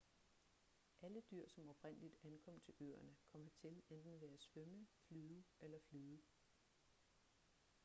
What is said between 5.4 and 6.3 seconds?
eller flyde